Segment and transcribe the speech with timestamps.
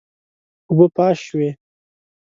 [0.69, 1.49] اوبه پاش شوې.